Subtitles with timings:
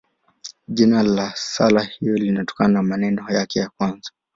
[0.67, 4.11] Jina la sala hiyo linatokana na maneno yake ya kwanza.